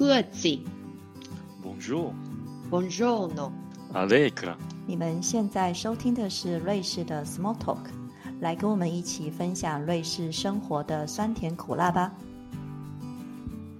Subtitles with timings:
[0.00, 0.58] 各自。
[1.62, 2.14] Bonjour,
[2.70, 3.52] Buongiorno。
[3.92, 4.56] Allegra。
[4.86, 7.84] 你们现在收听的是瑞士的 Small Talk，
[8.40, 12.14] 来跟我们一起分享瑞士生活的酸甜苦辣吧。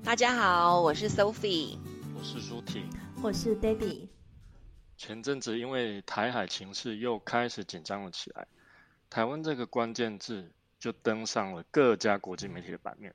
[0.05, 1.79] 大家好，我是 Sophie。
[2.15, 2.85] 我是舒婷。
[3.23, 4.07] 我是 Debbie。
[4.99, 8.47] 前阵子因为台海情势又开始紧张了起来，
[9.09, 13.15] 台湾这个关键字就登上了各家国际媒体的版面。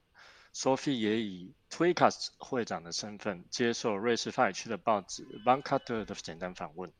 [0.55, 6.93] Sophie 也以 Twicas 会长的身份接受瑞士法语区的报纸 Van Cutter 的简单访问，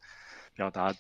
[0.54, 0.94] 表达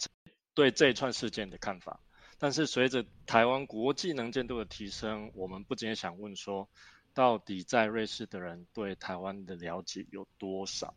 [0.53, 1.99] 对这一串事件的看法。
[2.39, 6.69] 但是随着台湾国际能见度的提升，我们不禁想问说，
[7.13, 10.95] 到底在瑞士的人对台湾的了解有多少？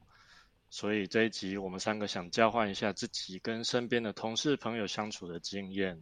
[0.70, 6.01] 所以这一集我们三个想交换一下自己跟身边的同事朋友相处的经验，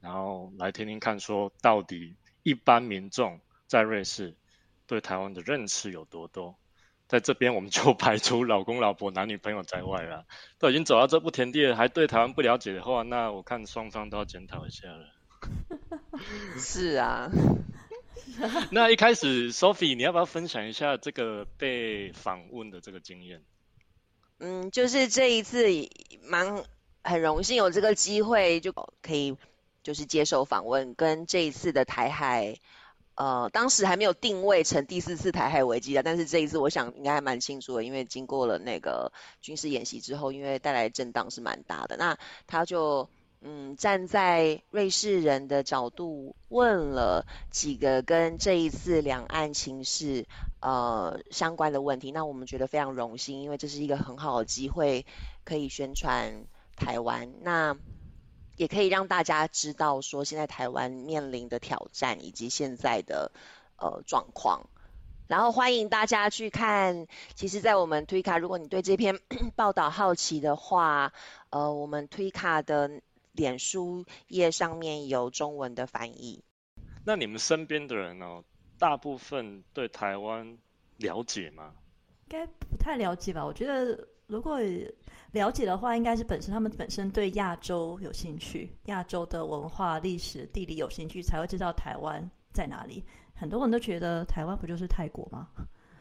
[0.00, 4.36] 然后来听听看说到底一般民众在瑞士
[4.86, 6.56] 对台湾的认识有多多。
[7.08, 10.24] 在这边我们就排除老公老婆男女朋友在外了，
[10.58, 15.06] 都已经走到这步田地了，还对台湾不了解的话，那我看双方都要检讨一下了。
[16.58, 17.30] 是啊，
[18.72, 23.42] 那一开始 Sophie 你要不要分享一下这个被访问的这个经验？
[24.38, 25.66] 嗯，就是这一次
[26.24, 26.64] 蛮
[27.04, 29.36] 很荣幸有这个机会，就可以
[29.84, 32.56] 就是接受访问，跟这一次的台海，
[33.16, 43.08] 呃，当时还没有定位成第四次台海危机的，但是这一次我想应该还蛮清楚的，因为经过了那个军事演习之后，因为带来震荡是蛮大的，那他就。
[43.42, 50.26] 嗯，站在瑞士人的角度问了几个跟这一次两岸情势
[50.60, 55.04] 呃相关的问题，那我们觉得非常荣幸，因为这是一个很好的机会，
[55.44, 57.76] 可以宣传台湾，那
[58.56, 63.32] 也可以让大家知道说现在台湾面临的挑战以及现在的
[63.76, 64.68] 呃状况。
[65.28, 69.18] 然后欢迎大家去看，其实，在我们推卡，如果你对这篇
[69.56, 71.12] 报道好奇的话，
[71.50, 73.02] 呃，我们推卡的。
[73.36, 76.42] 脸书页上面有中文的翻译。
[77.04, 78.42] 那你们身边的人哦，
[78.78, 80.56] 大部分对台湾
[80.96, 81.74] 了解吗？
[82.30, 83.44] 应该不太了解吧？
[83.44, 84.58] 我觉得如果
[85.32, 93.04] 了解的话，应该是本身他们本身对亚洲有兴趣，亚洲的文化、历史、地理有兴趣，才会知道台湾在哪里。
[93.34, 95.48] 很多人都觉得台湾不就是泰国吗？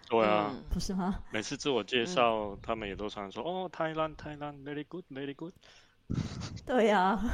[0.10, 1.20] 对啊，嗯、不是吗？
[1.32, 5.54] 每次自我介绍，嗯、他们也都常说哦，台湾，台湾，very good，very good。
[6.66, 7.34] 对呀、啊，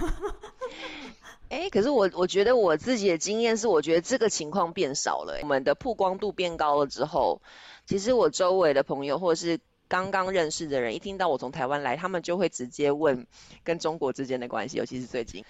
[1.49, 5.39] 哎，可是我我觉得我自己的经验是，我觉得这个情况变少了。
[5.41, 7.41] 我们的曝光度变高了之后，
[7.85, 9.59] 其实我周围的朋友或者是
[9.91, 13.27] 刚刚认识的人，一听到我从台湾来，他们就会直接问
[13.61, 15.43] 跟中国之间的关系，尤其是最近。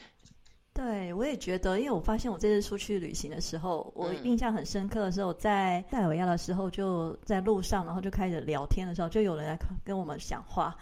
[0.74, 10.76] 对，我也觉得，因为我发现我这次出去旅行的时候，我印象很深刻的时候，在塞尔维亚的时候，就在路上，然后就开始聊天的时候，就有人来跟我们讲话。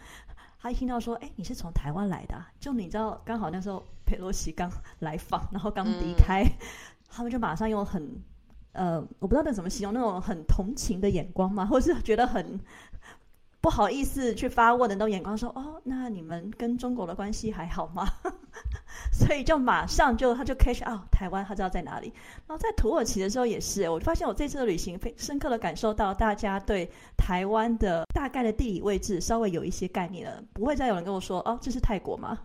[0.62, 6.68] 他一听到说：“哎，你是从台湾来的、啊？”就你知道，刚好那时候佩洛西刚来访，然后刚离开，嗯、
[7.10, 8.10] 他们就马上用很
[8.74, 12.60] 呃，我不知道那怎么形容，那种很同情的眼光嘛，或是觉得很
[13.62, 18.08] 不好意思去发问的那种眼光，说：“哦，那你们跟中国的关系还好吗？”
[19.12, 22.14] 所以就马上就他就 catch 啊，台湾他知道在哪里。
[22.48, 32.38] 然后在土耳其的时候也是，我发现我这次的旅行非深刻的感受到大家对台湾的大概的地理位置稍微有一些概念了，不会再有人跟我说哦，这是泰国吗？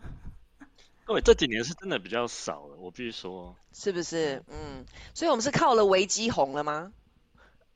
[1.04, 4.42] 各位，这几年是真的比较少了，我必须说，是不是？
[4.48, 6.92] 嗯，所以我们是靠了维基红了吗？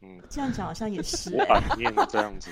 [0.00, 2.50] 嗯，这样讲好像也是、欸，版面这样子。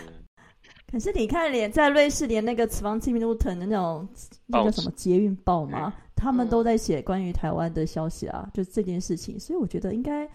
[0.90, 4.08] 可是你看，连在瑞士，连那个《茨方茨米路腾》的那种
[4.46, 9.38] 那个什么捷运报嘛，他们都在写关于台湾的消息啊，就这件事情。
[9.38, 10.28] 所以我觉得应该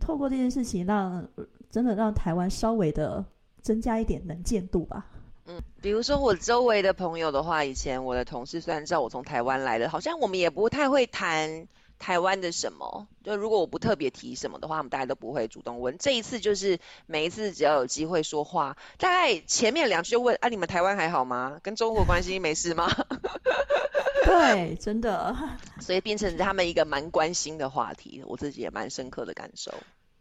[0.00, 3.24] 透过这件事情让，让真的让台湾稍微的
[3.60, 5.06] 增加一点能见度吧。
[5.46, 11.68] 嗯，比如说我周围的朋友的话，以前我的同事虽然知道我从台湾来的，好像我们也不太会谈。
[11.98, 13.08] 台湾的什么？
[13.24, 15.98] 就如果我不特别提什么的话，他们大家都不会主动问。
[15.98, 21.58] 这一次就是每一次只要有机会说话，大概前面两句就问啊，你们台湾还好吗？
[21.62, 22.88] 跟中国关系没事吗？
[24.24, 25.36] 对，真的。
[25.80, 29.74] 所以变成他们一个蛮关心的话题，我自己也蛮深刻的感受。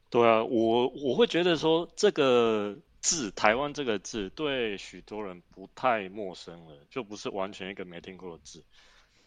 [0.09, 8.63] 对啊，我我会觉得说这个字“台湾”这个字对许多人不太陌生了，就不是完全一个没听过的字，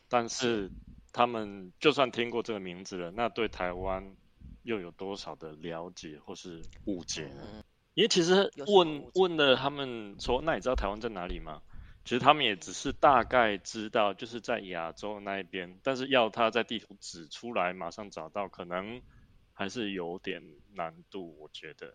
[0.09, 0.71] 但是。
[1.13, 4.17] 他们就算听过这个名字了，那对台湾
[4.63, 7.43] 又有多少的了解或是误解呢？
[7.55, 7.65] 嗯、
[7.95, 11.63] 因为其实问问了他们说，那你知道台湾在哪里吗？
[12.03, 19.03] 其实他们也只是大概知道，就是在亚洲那一边，但是要他在地图指出来，马上找到，可能
[19.53, 20.43] 还是有点
[20.73, 21.37] 难度。
[21.39, 21.95] 我觉得，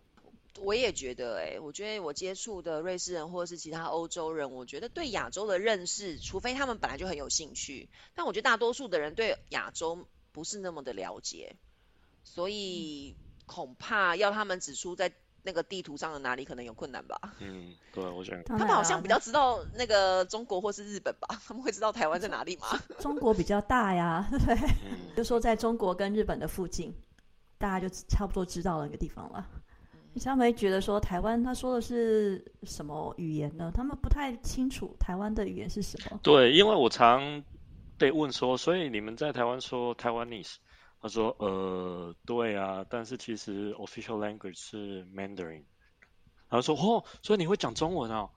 [0.60, 11.56] 我也觉得，哎，我觉得我接触的瑞士人或者是其他欧洲人，我觉得对亚洲的认识，除非他们本来就很有兴趣，但我觉得大多数的人对亚洲不是那么的了解，
[12.24, 13.16] 所以
[13.46, 15.12] 恐怕要他们指出在
[15.42, 17.36] 那个地图上的哪里可能有困难吧。
[17.38, 22.66] 嗯，对，我觉得他们好像比较知道那个中国或是日本吧，他们会知道台湾在哪里吗？
[22.98, 24.56] 中国比较大呀， 对，
[25.16, 26.92] 就说在中国跟日本的附近，
[27.58, 29.46] 大家就差不多知道那个地方了。
[30.24, 33.70] 他们觉得说台湾他说的是什么语言呢？
[33.74, 36.18] 他们不太清楚台湾的语言是什么。
[36.22, 37.42] 对，因为我常
[37.98, 40.42] 被问说，所以你们在台湾说台湾 e
[41.00, 45.62] 他说呃，对啊，但是其实 official language 是 Mandarin。
[46.48, 48.28] 然后说哦，所以你会讲中文啊？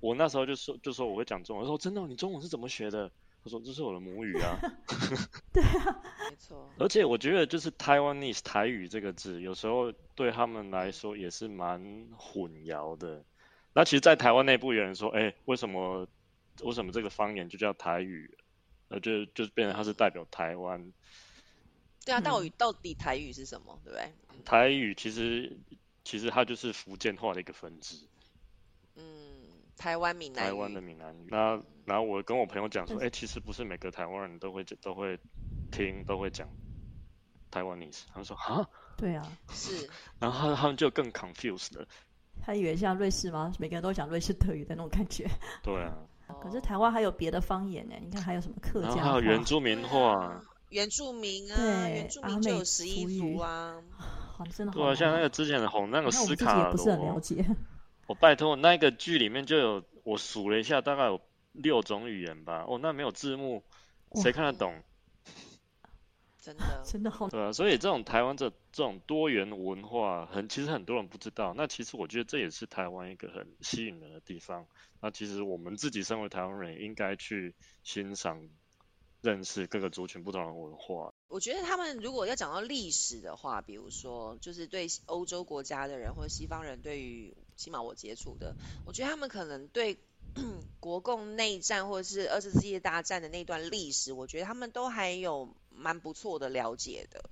[0.00, 1.64] 我那时候就说就说我会讲中文。
[1.64, 3.10] 我说真的，你中文是怎么学的？
[3.48, 4.58] 他说这是我的母语啊。
[5.52, 6.68] 对啊， 没错。
[6.78, 9.92] 而且我觉得就是 Taiwanese 台语这个字，有时候。
[10.18, 13.24] 对他们来说也是蛮混淆的。
[13.72, 16.08] 那其实，在台湾内部有人说：“哎，为什么
[16.62, 18.36] 为什么这个方言就叫台语？
[18.88, 20.92] 呃，就就变成它是代表台湾。”
[22.04, 23.80] 对啊，到底到底台语是什么？
[23.84, 24.12] 对不对？
[24.44, 25.56] 台语其实
[26.02, 28.08] 其实它就是福建话的一个分支。
[28.96, 29.04] 嗯，
[29.76, 30.46] 台湾闽南。
[30.46, 31.28] 台湾的闽南语。
[31.28, 35.18] 那然后我跟我朋友讲说：“哎，其实不是每个台湾人都会都会
[35.72, 36.46] 听都会讲
[37.50, 38.68] 台湾意思。”他们说：“啊。”
[38.98, 39.88] 对啊，是，
[40.20, 41.86] 然后他们就更 confused 了。
[42.42, 43.52] 他以为像瑞士吗？
[43.58, 45.26] 每个人都讲瑞士德语的那种感觉。
[45.62, 45.94] 对啊。
[46.42, 50.42] 可是台湾还有别的方言呢，你看还有什么客家还有原住民话。
[50.68, 53.74] 原住民啊，原住民就有十一族啊。
[53.96, 54.72] 好，真的。
[54.72, 57.42] 对啊，像那个之前的红那个斯卡罗，不是很了解。
[58.06, 61.20] 我拜托，那个剧里面就有，我数了一下，大概有
[61.52, 62.64] 六种语言吧。
[62.68, 63.62] 哦，那没有字幕，
[64.22, 64.82] 谁看得懂？
[66.40, 67.28] 真的， 真的好。
[67.28, 71.52] 对啊，所以这种台湾这这种多元文化，很其实很多人不知道。
[71.54, 74.66] 那其实我觉得这也是台湾一个很吸引人的地方。
[75.00, 78.48] 那其实我们自己身为台湾人，应该去欣赏、
[79.20, 81.12] 认识各个族群不同的文化。
[81.28, 88.56] 我觉得他们如果要讲到历史的话，比如说就是对欧洲国家的人或者西方人，对于起码我接触的，
[88.86, 89.98] 我觉得他们可能对
[90.80, 95.48] 国共内战或者是二次世界大战的那段历史，我觉得他们都还有。
[95.80, 97.30] 蛮不错的了解的，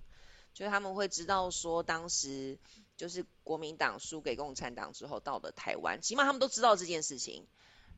[0.54, 2.60] 就是他们会知道说当时
[2.96, 7.44] 就是国民党输给共产党之后到了台湾，起码他们都知道这件事情，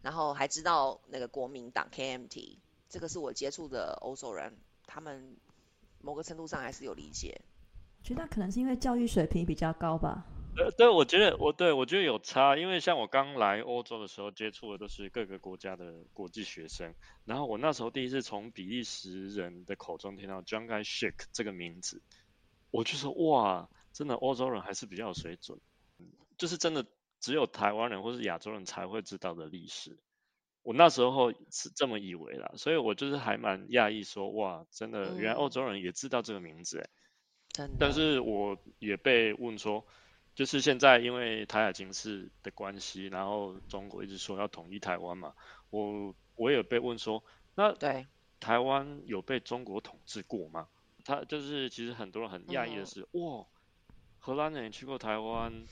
[0.00, 2.56] 然后还知道那个国民党 KMT，
[2.88, 4.56] 这个是我接触的欧洲人，
[4.86, 5.36] 他们
[6.00, 7.42] 某个程度上还是有理解。
[8.02, 10.24] 觉得可能是因为教育水平比较高吧。
[10.58, 16.92] 呃，对，我觉得我对我觉得有差，因为像我刚来欧洲的时候，接触的都是各个国家的国际学生，
[17.24, 22.02] 然后我那时候第一次从比利时人的口中听到 j u n g a i Shake 这个名字，
[22.72, 25.60] 我就说哇，真的欧洲人还是比较有水准，
[26.36, 26.84] 就是真的
[27.20, 29.96] 只有台湾人或是亚洲人才会知道的历史，
[30.64, 36.88] 我那时候是这么以为啦，所以我就是还蛮讶异说哇，真的原来欧洲人也知道这个名字哎，
[37.78, 39.86] 但是我也被问说。
[40.38, 45.34] 就是现在，因为台海情势的关系，然后中国一直说要统一台湾嘛。
[45.70, 47.24] 我我也被问说，
[47.56, 48.06] 那对
[48.38, 50.68] 台湾有被中国统治过吗？
[51.04, 53.44] 他就是其实很多人很讶异的是，哇，
[54.20, 55.64] 荷兰人也去过台湾，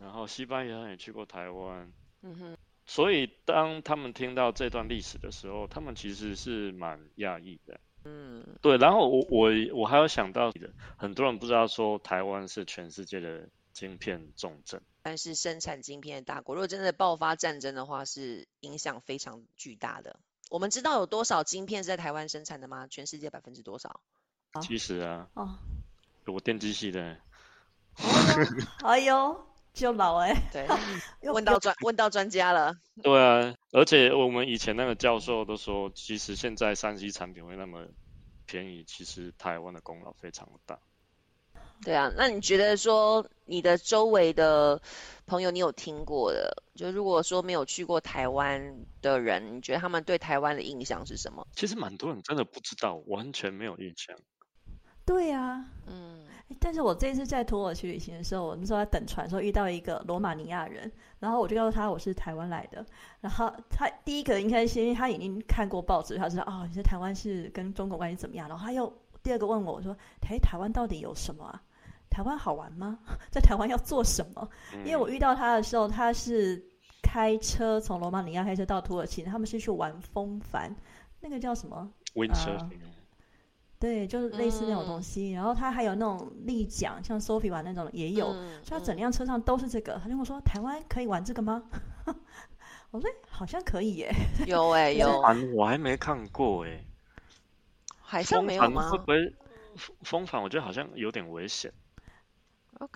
[0.00, 1.92] 然后西班牙人也去过台湾。
[2.22, 2.56] 嗯哼。
[2.86, 7.78] 所以当他们听到这段历史的时候，他们其实是蛮讶异的。
[8.02, 8.76] 嗯，对。
[8.76, 10.52] 然后我我我还有想到，
[10.96, 13.48] 很多人不知道说台湾是全世界的。
[13.74, 20.20] 晶片重镇，但是生产晶片的大国，如果真的爆发战争的话，是影响非常巨大的。
[20.48, 22.86] 我们知道有多少晶片是在台湾生产的吗？
[22.86, 24.00] 全世界百分之多少？
[24.62, 25.28] 七十啊。
[25.34, 25.58] 哦。
[26.26, 27.18] 我电机系的。
[28.84, 30.32] 哎呦，就老哎。
[30.52, 30.66] 对。
[31.32, 32.76] 问到专问到专家了。
[33.02, 37.88] 对啊，而且我们以前那个教授都说，其实现在三 C 产品会那么
[38.46, 40.78] 便宜，其实台湾的功劳非常的大。
[41.84, 44.80] 对啊，那你觉得说你的周围的
[45.26, 46.64] 朋友，你有听过的？
[46.74, 51.46] 就如果说没有去过台湾的人，你觉得他们对台湾的印象是什么？
[51.54, 54.16] 其实蛮多人真的不知道，完全没有印象。
[55.04, 56.24] 对啊，嗯，
[56.58, 62.84] 但是我这次在土耳其旅行的时候，我那时候在等船的时候遇到一个罗马尼亚人，然后我就告诉他我是台湾来的，
[63.20, 68.90] 然后他第一个应该是因为他已经看过报纸，他知道哦，你在台湾是跟中国关系怎么样，然后他又。
[69.22, 71.62] 第二个问我，我说：“台台湾到底有什么啊？
[72.14, 72.96] 台湾好玩吗？
[73.32, 74.48] 在台湾要做什么？”
[74.86, 76.64] 因为我遇到他的时候，他是
[77.02, 80.72] 开车从罗马尼亚开车到土耳其，他们是去玩风帆，
[81.20, 82.78] 那个叫什么？Windsurfing。
[83.80, 85.32] 对，就是类似那种东西。
[85.32, 88.26] 然后他还有那种立桨，像 Sophie 玩那种也有，
[88.62, 89.94] 所以他整辆车上都是这个。
[89.94, 91.62] 他就跟我说：“台湾可以玩这个吗？”
[92.92, 94.14] 我说：“好像可以耶。
[94.46, 95.20] ”有哎，有。
[95.54, 96.84] 我还没看过哎，
[98.00, 98.88] 海上没有吗？
[98.88, 99.34] 会不会
[100.02, 100.40] 风帆？
[100.40, 101.70] 我觉得好像有点危险。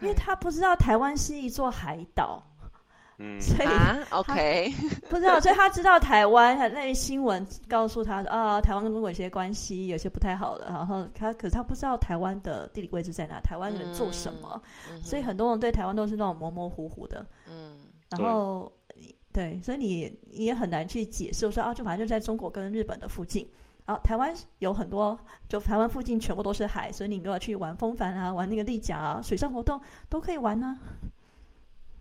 [0.02, 2.42] 因为他不知道台湾是一座海岛。
[3.20, 3.68] 嗯，所以
[4.10, 4.72] OK
[5.10, 10.66] 不知道，所以他知道台湾，那些新闻告诉他啊，台湾跟中国有些关系，有些不太好的。
[10.66, 14.62] 然后他，可是他不知道台湾的地理位置在哪，台湾人做什么，
[15.02, 17.26] 所以很多人对台湾都是那种模模糊糊的。
[17.50, 17.78] 嗯，
[18.10, 18.72] 然后
[19.32, 23.44] 对，所以你你也很难去解释说啊，就反正就在中国跟日本的附近。
[23.88, 25.18] 然后台湾有很多，
[25.48, 29.80] 就台湾附近全部都是海，所以你如果去玩风帆啊，玩那个立桨啊，水上活动
[30.10, 30.78] 都可以玩呢。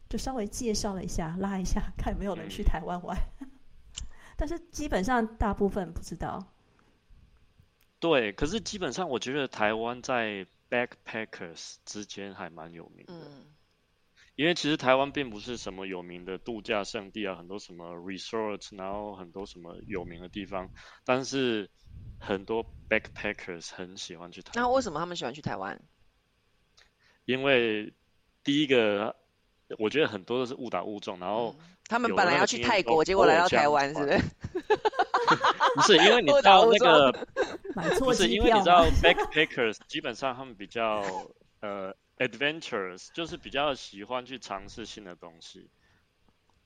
[0.10, 3.17] 就稍微介绍了一下，拉一下，看有没有人去台湾玩。
[4.36, 6.46] 但是基本上大部分不知道。
[8.01, 13.13] 对，可是基本上我觉得台湾在 backpackers 之间还蛮有名的。
[13.13, 13.46] 嗯。
[14.38, 20.70] 因为其实台湾并不是什么有名的度假胜地啊，很多什么 resort，然后很多什么有名的地方，
[21.03, 21.70] 但是
[22.20, 24.51] 很多 backpackers 很喜欢去台。
[24.56, 25.82] 那为什么他们喜欢去台湾？
[27.25, 27.94] 因为
[28.44, 29.13] 第一个。
[29.79, 31.53] 我觉得很多都是误打误撞，然后
[31.89, 34.17] 他们本来要去泰国，结果来到台湾，是不是？
[35.75, 37.27] 不是，因为你知道那个，
[38.00, 41.03] 不是因为你知道 backpackers 基本上他们比较
[41.60, 45.70] 呃 adventurous，就是比较喜欢去尝试新的东西，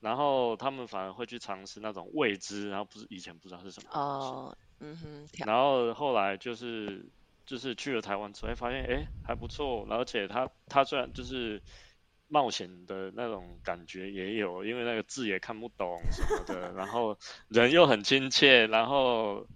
[0.00, 7.10] 然后他们反而会去尝试那种未知，然后不是以前不知道是什么哦，嗯哼，然后后来就是
[7.46, 11.62] 就是去了台湾之后，发现哎还不错，而且他他虽然就是。
[12.28, 17.18] 冒险的那种感觉也有，因为那个字也看不懂什么的，然后
[17.48, 19.46] 人又很亲切，然后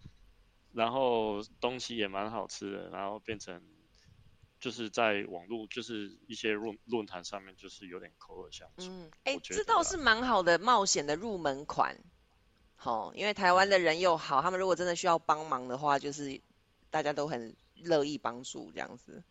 [0.72, 3.62] 然后东西也蛮好吃的，然后变成
[4.66, 8.88] 就是在网络就是一些论论坛上面就是有点口耳相传。
[8.90, 11.96] 嗯，哎，这倒是蛮好的冒险的入门款。
[12.74, 16.40] 好，因为台湾的人又好，他们如果真的需要帮忙的话，就是
[16.90, 19.22] 大家都很乐意帮助这样子。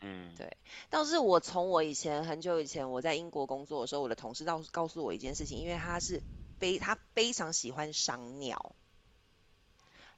[0.00, 0.56] 嗯，对。
[0.90, 6.20] 倒是我从我以前很久以前我在英国工作的时候，我的同事告告诉我一件事情，因为他是
[6.58, 8.74] 非他非常喜欢赏鸟，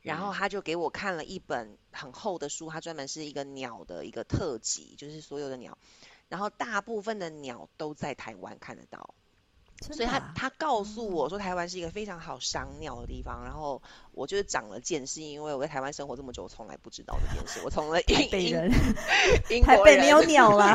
[0.08, 5.76] 然后他就给我看了一本很厚的书，他专门是一个鸟的一个特辑，就是所有的鸟，
[6.28, 9.14] 然后大部分的鸟都在台湾看得到。
[9.92, 17.60] 所以他他告诉我说台湾是一个非常好赏鸟的地方，然后我就是长了见识，因为我在台湾生活这么久，我从来不知道这件事。
[17.62, 18.68] 我从来台北人，
[19.62, 20.74] 台北没有鸟啦，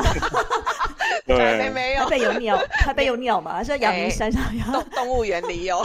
[1.26, 3.62] 台北没有，台北有鸟，台北有鸟嘛？
[3.62, 5.84] 是阳明山上有动动物园里有。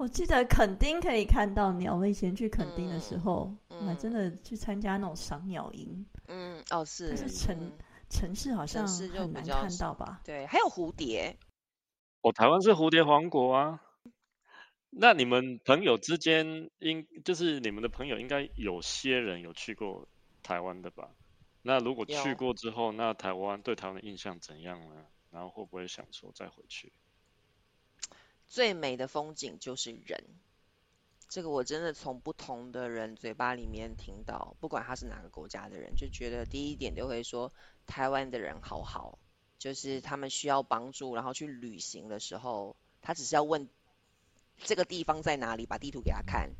[0.00, 6.06] 我记得垦丁可以看到鸟，我以前去垦丁的时候，还真的去参加那种赏鸟营。
[6.26, 7.70] 嗯，哦是，是成。
[8.08, 10.22] 城市好像很难看到吧？
[10.24, 11.36] 对，还有蝴蝶。
[12.22, 13.82] 哦，台湾是蝴蝶王国啊。
[14.88, 20.08] 那你们朋友之间，应就是你们的朋友，应该有些人有去过
[20.42, 21.10] 台湾的吧？
[21.60, 25.04] 那如果去过之后，那台湾对台湾的印象怎样呢？
[25.30, 26.90] 然后会不会想说再回去？
[28.50, 30.22] 最美的风景就是人。
[31.28, 37.52] 这个我真的从不同的人嘴巴里面听到，不管他是哪个国家的人，就觉得第一点就会说
[37.86, 39.20] 台湾的人好好，
[39.56, 43.68] 就是他们需要帮助，然后去旅行的时候，他只是要问
[44.64, 46.50] 这个地方在哪里，把地图给他看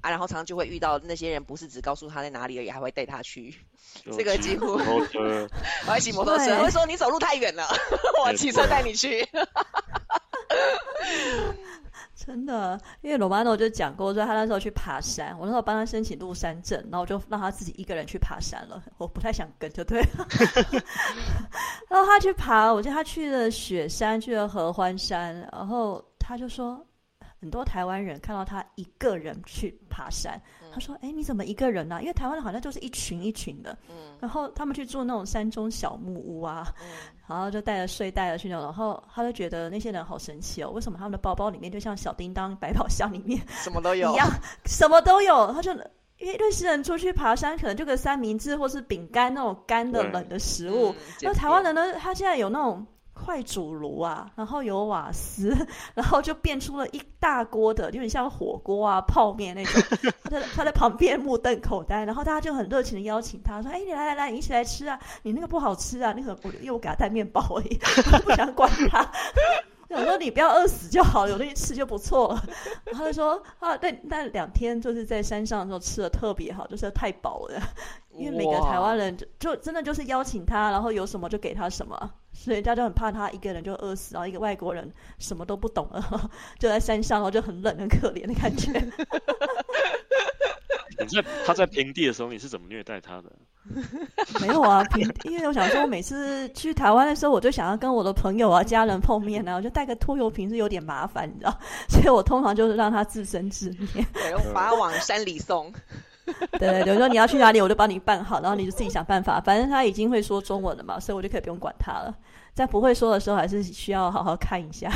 [0.00, 3.54] 啊，然后常常就会遇到那些人，不是只告诉他在哪里而已，还会带他去。
[4.16, 7.68] 这个几乎， 我还骑摩托车，会说你走路太远了，
[8.24, 9.28] 我骑车带你去。
[12.14, 18.82] 真的，因为罗曼诺就讲过说，他那时候去爬山，我那时候帮他申请入山证，然后我就让他自己一个人去爬山了。
[18.98, 20.26] 我不太想跟，就对了。
[21.88, 26.84] 然后他去爬，我记得他去了雪山，去了合欢山，然后他就说。
[27.40, 30.40] 很多台湾人看到他一个人去爬山，
[30.72, 32.00] 他说：“哎，你怎么一个人呢？
[32.00, 33.78] 因为台湾人好像就是一群一群的，
[34.18, 36.66] 然后他们去住那种山中小木屋啊，
[37.28, 44.10] 然后就带着睡袋的去那种，然后他就觉得那些人好神奇哦，为什么他们的包包里面就像小叮当百宝箱里面什么都有。
[44.14, 44.28] 一样，
[44.66, 45.52] 什么都有？
[45.52, 45.70] 他就
[46.18, 50.92] 因为瑞士人出去爬山可能就个三明治或是饼干那种干的冷的食物，
[51.22, 52.84] 那台湾人呢，他现在有那种。”
[53.28, 55.54] 快煮炉啊，然后有瓦斯，
[55.94, 59.82] 然后就变出了一大锅的，有点像火锅啊、泡面那种。
[60.24, 64.98] 他在他在旁边目瞪口呆，然后大家就很热情的邀请他说：“哎，你来来来，你一起来吃啊！
[65.24, 67.78] 你那个不好吃啊，那个我又给他带面包而已，
[68.24, 69.06] 不想管他。”
[69.90, 72.42] 我说你不要饿死就好，有东西吃就不错了。
[72.84, 77.60] 然后他就说啊，那那两天就是在山上的时候吃的特别好，就是太饱了。
[78.18, 81.96] 因为每个台湾人就就真的就是邀请他，然后有什么就给他什么，
[82.32, 88.72] 所以人家就很怕他一个人就饿死，然后一个外国人什么都不懂了， 就在山上，然后就很冷很可怜的感觉。
[91.00, 93.30] 你在他在平地的时候，你是怎么虐待他的？
[94.40, 101.56] 没有啊，平因为我想说，我每次去台湾的时候，我就想要跟我的朋友啊、家人碰面啊，我就带个拖油瓶是有点麻烦，你知道，
[101.88, 105.72] 所以我通常就是让他自生自灭，我，把他往山里送。
[106.52, 109.40] 对 对对，说你要去哪里，我就帮你办好，然后你就自己想办法。
[109.40, 112.14] 反正他已经会说中文了嘛，所以我就可以不用管他了。
[112.54, 114.90] 在不会说的时候，还是需要好好看一下。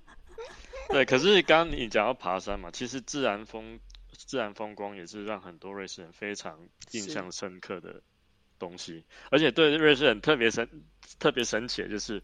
[0.90, 3.78] 对，可是刚刚你讲到爬山嘛，其实自然风、
[4.12, 6.58] 自然风光也是让很多瑞士人非常
[6.90, 8.02] 印象深刻的
[8.58, 9.04] 东西。
[9.30, 10.68] 而且对瑞士人特别神、
[11.18, 12.22] 特别神奇的就是，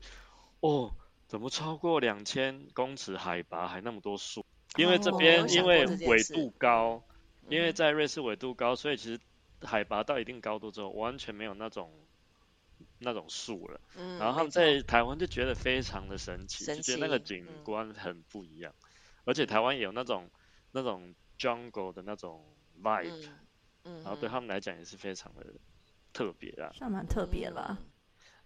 [0.60, 0.92] 哦，
[1.26, 4.44] 怎么超过两千公尺海拔还那么多树？
[4.76, 7.02] 因为这边因为纬度高。
[7.48, 9.20] 因为在瑞士纬度高，所以其实
[9.62, 11.90] 海拔到一定高度之后，完全没有那种
[12.98, 13.80] 那种树了。
[13.96, 14.18] 嗯。
[14.18, 18.74] 然后他们在台湾就觉得非常的神奇，就觉得那个景观很不一样。
[19.24, 20.30] 而且台湾也有那种
[20.70, 22.44] 那种 jungle 的那种
[22.82, 23.28] vibe，
[23.84, 24.02] 嗯。
[24.02, 25.46] 然后对他们来讲也是非常的
[26.12, 26.70] 特别啊。
[26.74, 27.78] 算蛮特别了。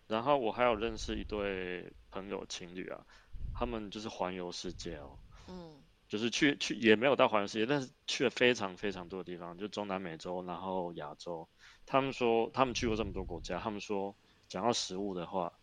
[0.06, 3.06] 然后我还有认识一对朋友情侣啊，
[3.54, 5.18] 他们就是环游世界哦。
[5.48, 5.83] 嗯。
[6.14, 11.48] 就是去去也没有到环游世界，但是去了非常非常多的地方，就中南美洲，然后亚洲。
[11.86, 14.14] 他们说他们去过这么多国家，他们说
[14.46, 15.58] 讲到食物的话，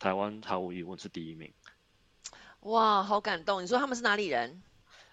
[0.00, 1.54] 台湾毫无疑问是第一名。
[2.62, 3.62] 哇，好感动！
[3.62, 4.64] 你说他们是哪里人？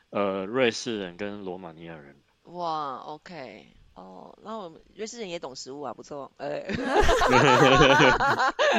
[0.09, 2.19] 呃，瑞士人跟罗马尼亚人。
[2.45, 3.67] 哇，OK。
[3.95, 6.29] 哦，那我们瑞士人也懂食物啊，不错。
[6.37, 6.75] 呃， 一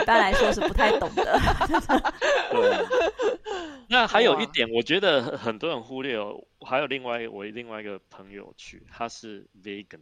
[0.05, 1.25] 般来说是不太懂的。
[2.53, 2.87] 对。
[3.89, 6.39] 那还有一点，我觉得很多人忽略哦。
[6.61, 10.01] 还有另外我另外一个朋友去，他是 vegan。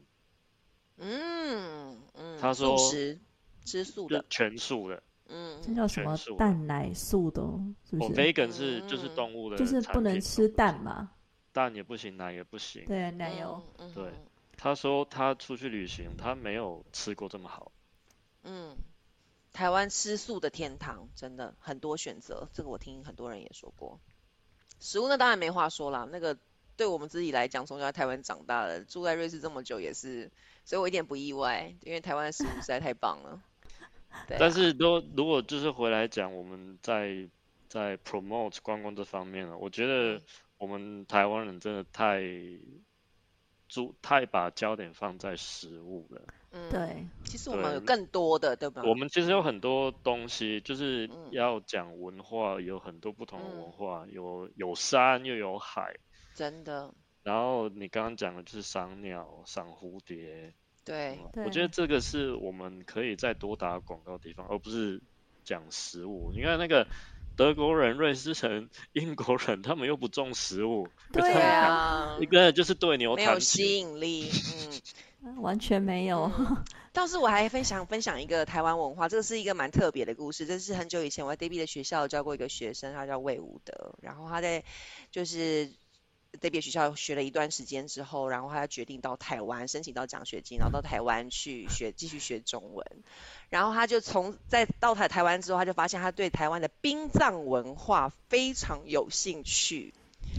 [0.98, 2.36] 嗯嗯。
[2.40, 3.16] 他说吃
[3.64, 5.00] 吃素的，全素的。
[5.28, 5.60] 嗯。
[5.62, 6.16] 这叫什么？
[6.36, 7.40] 蛋奶素的，
[7.88, 11.10] 是不是？vegan 是就是动物的，就是不能吃蛋嘛。
[11.52, 12.84] 蛋也不行，奶也不行。
[12.86, 13.62] 对，奶油。
[13.94, 14.10] 对。
[14.56, 17.72] 他说他出去旅行，他没有吃过这么好。
[18.42, 18.76] 嗯，
[19.52, 22.48] 台湾吃素的天堂，真的很多选择。
[22.52, 24.00] 这个我听很多人也说过。
[24.80, 26.36] 食物那当然没话说啦，那个
[26.76, 30.30] 对我们自己来讲，从小在台湾长大的，住在瑞士这么久也是，
[30.64, 33.40] 所以我一点不意外，因为台湾的食物实在太棒了。
[34.38, 37.28] 但是都如果就是回来讲，我们在
[37.68, 40.22] 在 promote 观光这方面了，我觉得
[40.58, 42.22] 我们台湾人真的太。
[43.68, 46.22] 主太把焦点放在食物了，
[46.52, 48.82] 嗯，对，其实我们有更多的，对吧？
[48.84, 55.96] 我们其实有很多东西，就是要讲文化，有很多不同的文化，有有山又有海，
[56.34, 56.92] 真的。
[57.22, 60.52] 然后你刚刚讲的就是赏鸟、赏蝴蝶，
[60.84, 65.00] 对，我觉得这个是我们可以再多打广告的地方，而不是
[65.42, 66.30] 讲食物。
[66.34, 66.86] 你看那个。
[67.36, 74.30] 德国人、瑞士人、英国人，他们又不重食物，对啊，一个就是对牛没有吸引力，
[75.22, 76.30] 嗯，完全没有。
[76.92, 80.46] 倒是我还分享分享一个台湾文化，这个是一个蛮特别的故事。
[80.46, 84.62] 这是很久以前我在 Debbie 的学校教过一个学生，他叫魏武德，然后他在
[85.10, 85.72] 就是。
[86.40, 92.86] 在别学校学了一段时间之后，然后他决定到台湾申请到奖学金，然后到台湾去学继续学中文。
[93.50, 99.94] 然后他就从在到台台湾之后，他就发现他对台湾的殡葬文化非常有兴趣。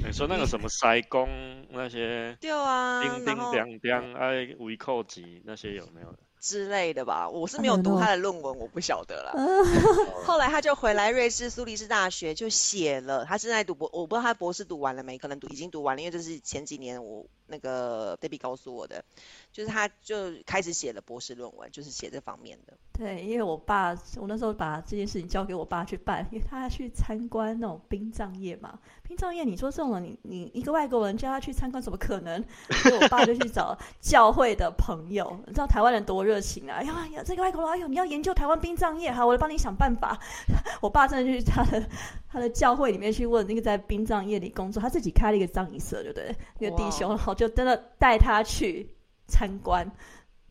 [0.06, 1.30] 你说那个什么塞公
[1.70, 6.14] 那些，对啊，叮叮当当哎，围扣级那些有没有？
[6.46, 9.34] 之类的吧，我是没有读他的论文，我不晓得了。
[10.24, 19.04] 后来他就回来瑞士苏黎世大学就写了，他正在读博，我不知道他博士读完了没，可能读已经读完了，因为这是前几年我那个 Debbie 告诉我的，
[19.52, 22.74] 就是他就开始写了博士论文，就是写这方面的。
[22.94, 28.80] 对，因为我爸，我那时候把这件事情交给我爸去办，因为他要去参观那种殡葬业嘛。
[29.04, 32.44] 殡葬业，你说这种你你一个外国人叫他去参观，怎么可能？
[32.82, 36.78] 所以我爸就去找教会的朋友，你知道台湾人多热情啊！
[36.78, 40.18] 哎呀，这个外国人，哎呦，你要研究台湾殡葬业，好，我来帮你想办法。
[40.82, 41.88] 我爸真的就去他的
[42.30, 46.36] 他的教会里面去问那个在殡葬业里工作，他自己开了一个葬仪社，对不对？
[46.60, 48.90] 那个弟兄，然后就真的带他去
[49.28, 49.90] 参观。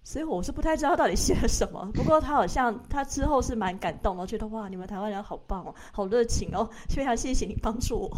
[0.07, 8.09] 所以我是不太知道到底写了什么， 不过他好像他之后是蛮感动的，觉得哇，你们台湾人好棒哦，好热情哦，非常谢谢你帮助我。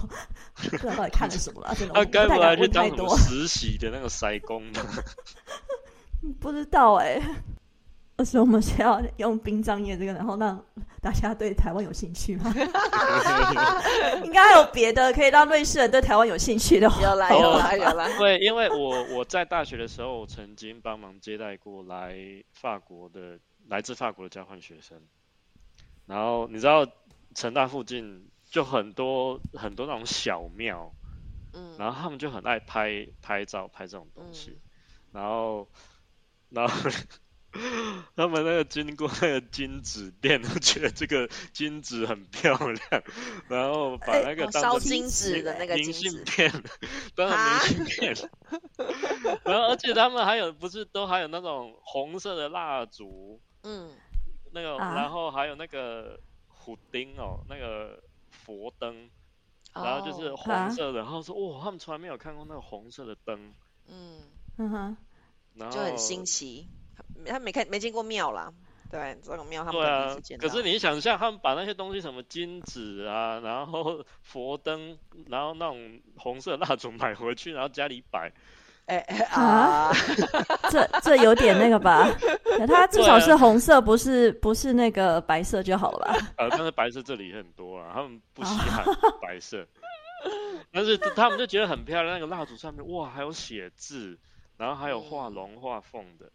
[0.57, 1.95] 不知道到底看了什么了，真的。
[1.95, 4.83] 他该不会去当什么实习的那个塞工的？
[6.41, 7.23] 不知道哎。
[8.19, 10.65] 而是我们需要用殡葬业这个，然后让
[11.03, 12.51] 大家对台湾有兴趣吗？
[14.25, 16.91] 应该有别的可以让瑞士人对台湾有兴趣的。
[17.03, 18.09] 有啦有啦有啦。
[18.17, 22.17] 对，因为我我在大学的时候曾经帮忙接待过来
[22.55, 24.99] 法国的来自法国的交换学生，
[26.07, 26.87] 然后你知道
[27.35, 30.91] 成大附近就很多很多那种小庙，
[31.53, 34.59] 嗯，然后他们就很爱拍拍照拍这种东西，
[35.13, 35.69] 然后
[36.49, 36.91] 然后。
[38.17, 43.03] 他们那个经过那个金子店，都觉得这个金子很漂亮，
[43.49, 46.51] 然后把那个烧金子的那个明信片
[47.15, 47.39] 当成
[47.77, 48.15] 明信片，
[49.45, 53.93] 然后而且他们还有不是都还有那种红色的蜡烛，嗯，
[54.53, 59.11] 那个然后还有那个虎钉哦，那个佛灯，
[59.75, 63.55] 然后就是红色的，然后说哇，他们从来没有看过那个红色的灯，
[63.89, 64.21] 嗯。
[64.59, 64.97] 嗯哼，
[65.53, 66.67] 然后就很新奇。
[67.25, 68.53] 他没看没见过庙啦，
[68.91, 70.17] 对，这个庙他们对啊。
[70.39, 74.97] 可是你想象他们把那些东西什么金子啊，然后 佛灯，
[75.29, 78.33] 然后那种红色蜡烛买回去，然后家里摆，
[78.87, 78.99] 哎
[79.31, 79.91] 啊，
[80.71, 82.09] 这这有点那个吧？
[82.69, 86.33] 它至少是红色，不是不是那个白色就好了吧？
[86.39, 88.85] 呃，但是白色这里很多啊，他们不稀罕
[89.21, 89.67] 白色，
[90.73, 92.19] 但是他们就觉得很漂亮。
[92.19, 94.19] 那个蜡烛上面哇，还有写字，
[94.57, 96.31] 然后还有画龙画凤的。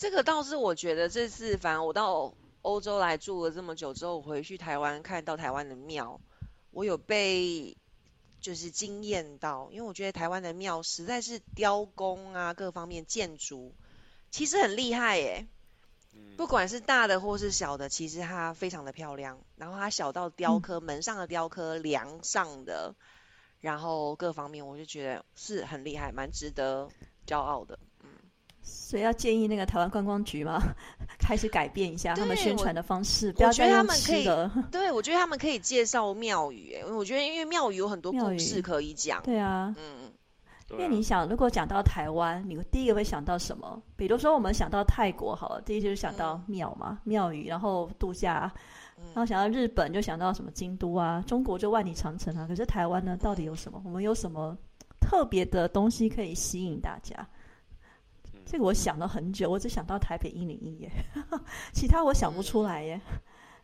[0.00, 2.32] 这个倒是我觉得这次，反正我到
[2.62, 6.22] 欧洲来住了这么久之后，我回去台湾看到台湾的庙，
[6.70, 7.76] 我有被
[8.40, 13.74] 就是惊艳到，因为我觉得台湾的庙实在是雕工啊，各方面建筑
[14.30, 15.46] 其实很厉害耶。
[16.38, 19.38] 不管是大的或是小的，其实它非常的漂亮。
[19.56, 22.94] 然后它小到雕刻门上的雕刻、梁上的，
[23.60, 26.88] 然后各方面，我就觉得是很厉害，蛮值得
[27.26, 27.78] 骄傲的。
[28.62, 30.60] 所以要建议那个台湾观光局吗？
[31.18, 34.50] 开始改变一下他们宣传的方式，不要再用吃的。
[34.70, 39.22] 对，我觉得他们可以介绍庙宇，哎，我觉得因为庙宇有很多故事可以讲。
[39.22, 40.10] 对啊，嗯，
[40.70, 43.80] 因为你想，如果讲到台湾，你第一个会想到什么？
[43.96, 48.52] 比如说我们想到泰国，好了，第一就是想到庙嘛，庙宇，然后度假，
[48.96, 52.46] 然后想到日本就想到什么京都啊，中国就万里长城啊。
[52.46, 53.80] 可是台湾呢，到底有什么？
[53.84, 54.56] 我们有什么
[55.00, 57.14] 特别的东西可以吸引大家？
[58.50, 60.90] 这个我想了很久，我只想到台北一零一耶，
[61.72, 63.00] 其他我想不出来耶。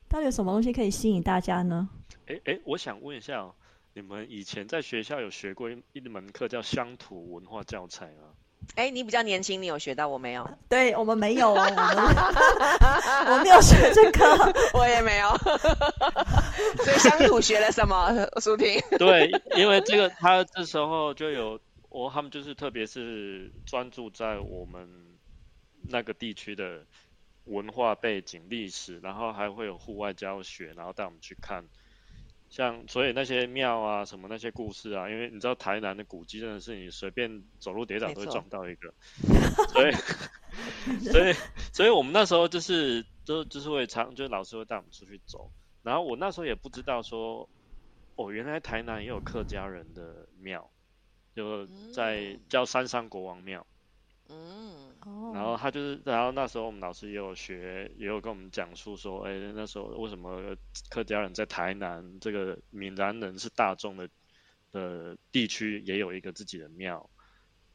[0.08, 1.88] 到底有什么东西可以吸引大家呢？
[2.28, 3.52] 哎哎，我想问一下哦，
[3.94, 8.30] 你们以前在学校有学过一一门课叫乡土文化教材吗？
[8.76, 10.48] 哎，你比较年轻，你有学到，我没有。
[10.70, 11.66] 对我们没有哦，
[13.26, 15.36] 我没有学这个， 我也没有。
[16.84, 18.08] 所以乡土学了什么？
[18.40, 18.80] 苏婷？
[18.98, 21.58] 对，因为这个他这时候就有。
[21.96, 24.86] 哦，他们就是特别是专注在我们
[25.88, 26.84] 那个地区的
[27.46, 31.64] 文化背景、历史，然后还会有户外教学，然后带我们去看，
[32.50, 38.92] 像所以那些庙啊什么那些故事啊，因为你知道台南的古迹真的是你随便走路跌倒都会撞到一个，
[39.72, 39.92] 所以
[41.00, 41.32] 所以
[41.72, 45.50] 所以我们那时候就是都就是会常就是老师会带我们出去走，
[45.82, 47.48] 然后我那时候也不知道说，
[48.16, 50.70] 哦原来台南也有客家人的庙。
[51.36, 53.66] 就在叫三山国王庙，
[54.30, 54.96] 嗯，
[55.34, 60.56] 然后他就是，然后那时候我们老师也有学，也有跟我们讲述说，哎，那时候为什么
[60.88, 64.08] 客家人在台南这个闽南人是大众的
[64.72, 67.10] 的地区也有一个自己的庙，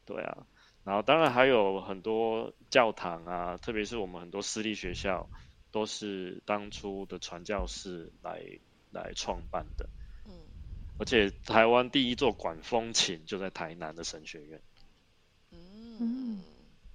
[0.04, 0.44] 对啊，
[0.82, 5.30] 然后当然还有很多教堂啊，特别是我们很多私立学校
[5.70, 8.42] 都是当初的传教士来
[8.90, 9.88] 来创办的。
[11.02, 14.60] 而且台湾第一座管风琴就在台南的神学院。
[15.50, 16.40] 嗯，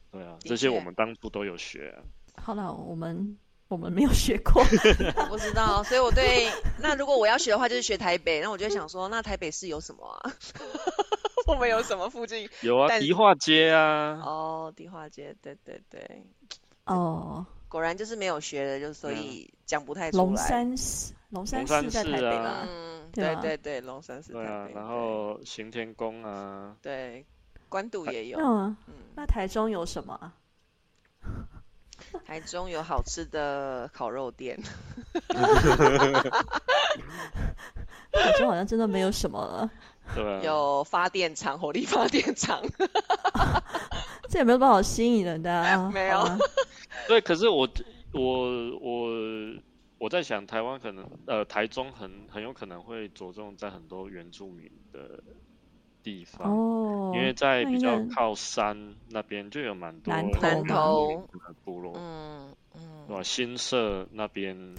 [0.10, 1.94] 对啊，这些我们当初都有学。
[1.98, 2.00] 啊
[2.42, 4.64] 好了，我们我们没有学过，
[5.28, 8.40] 不知道，所以我对那如果我要学的话，就是学台北。
[8.40, 10.34] 那我就想说，那台北市有什么啊？
[11.48, 12.50] 我们有什么附近？
[12.62, 14.22] 有啊，迪化街啊。
[14.24, 16.24] 哦，迪化街，对对对。
[16.86, 20.24] 哦，果然就是没有学的，就所以讲不太出来。
[20.24, 22.38] 龙山寺，龙山寺在台北
[23.08, 23.14] 啊。
[23.14, 24.34] 对对对，龙山寺。
[24.34, 26.76] 对啊，然后行天宫啊。
[26.82, 27.26] 对，
[27.70, 28.40] 关渡也有。
[28.40, 28.76] 嗯，
[29.16, 30.34] 那台中有什么？
[32.26, 34.58] 台中有好吃的烤肉店。
[38.12, 39.70] 台中好像真的没有什么了。
[40.16, 40.42] 对。
[40.44, 42.62] 有发电厂，火力发电厂。
[44.30, 45.90] 这也没有办法吸引人的。
[45.92, 46.24] 没有。
[47.08, 47.68] 对，可是我
[48.14, 49.10] 我我。
[50.00, 55.24] 我在想，台湾可能呃，台中很很有可能会着重在很多原住民的
[56.04, 61.28] 地方，哦，因为在比较靠山那边就有蛮多南投
[61.64, 63.24] 部落，嗯嗯，对吧？
[63.24, 64.76] 新社那边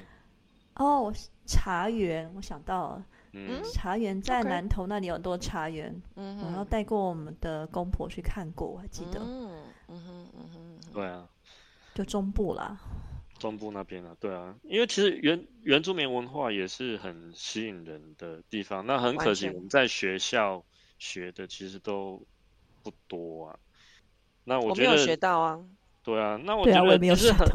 [0.77, 1.13] 哦，
[1.45, 11.29] 茶园，我想到了，嗯，茶园在南头那里有很多茶园，嗯然后带过我们的公婆去看过，我还记得，嗯嗯哼嗯哼，对啊，
[11.93, 12.79] 就中部啦。
[13.39, 18.87] 中部那边啊，对啊，因为其实原原住民文化也是很吸引人的地方。
[18.87, 20.65] 那很可惜，我们在学校
[20.99, 22.23] 学的其实都
[22.83, 23.59] 不多啊。
[24.45, 25.61] 那我觉我没有学得，到啊，
[26.03, 27.47] 对啊，那我觉得就是很。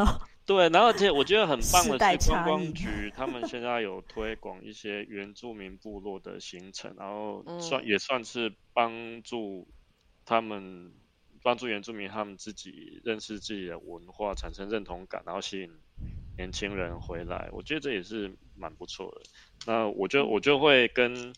[0.46, 9.65] 对，然后而且我觉得很 棒的是，观光局他们现在有推广一些原住民部落的行程，然后算、嗯也算是帮助
[10.26, 10.91] 他们
[11.43, 15.69] 帮助原住民他们自己认识自己的文化，产生认同感，然后吸引
[16.38, 17.49] 年轻人回来。
[17.51, 19.21] 我觉得这也是蛮不错的。
[19.67, 21.36] 那我就我就会跟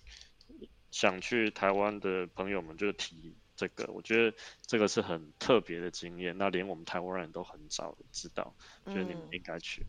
[0.92, 8.56] 想去台湾的朋友们就提这个，我觉得这个是很特别的经验，那连我们台湾人都很早知道。
[8.86, 9.86] 觉得你们嗯应该去。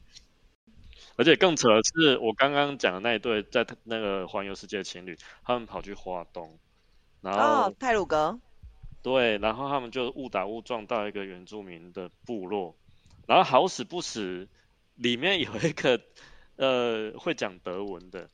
[1.17, 6.59] 而且更扯的是，我刚刚讲的那一对在那个环游世界的情侣，他们跑去花东，
[7.21, 8.39] 然后、哦，泰鲁格，
[9.07, 12.75] 对，然后他们就误打误撞到一个原住民的部落，
[13.25, 14.49] 然后好死不死，
[14.97, 16.01] 里面有一个
[16.57, 18.29] 呃会讲德文的，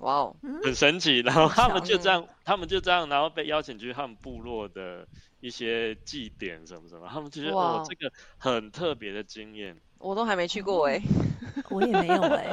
[0.00, 1.20] 哇哦，很神奇。
[1.20, 5.06] 然后他们就这样，他们就这样，然后被邀请去他们部落的
[5.38, 9.76] 一些祭典什么什么，他们就觉得哇哦，这个很特别的经验。
[9.98, 11.00] 我都还没去过哎，
[11.70, 12.52] 我也没有哎、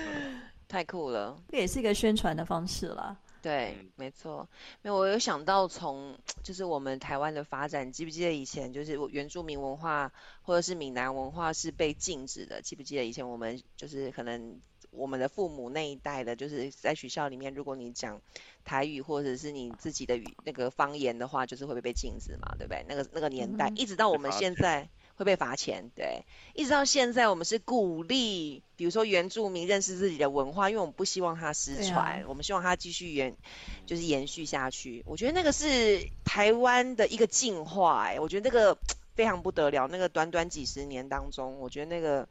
[0.66, 1.36] 太酷了。
[1.50, 3.14] 这也是一个宣传的方式啦。
[3.42, 4.48] 对嗯，没错，
[4.82, 12.62] 没有，我有想到从就是我们台湾的发展，记不记得以前就是我原住民文化或者是闽南文化是被禁止的？
[12.62, 18.20] 记不记得以前我们就是可能我们的父母那一代的，就是在学校里面，如果你讲
[18.64, 22.84] 台语或者是你自己的语那个方言的话，就是会被禁止嘛，对不对？
[22.88, 33.36] 那个那个年代，嗯一直到我们现在会被罚钱，对，一直到现在我们是鼓励，比如说原住民认识自己的文化，因为我们不希望它失传，我们希望它继续延
[33.84, 35.02] 就是延续下去。
[35.06, 38.78] 我觉得那个是台湾的一个进化、哎，我觉得那个
[39.16, 39.88] 非常不得了。
[39.88, 42.28] 那个短短几十年当中，我觉得那个